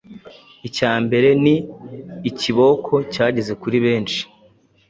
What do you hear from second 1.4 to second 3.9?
ni ikiboko cyageze kuri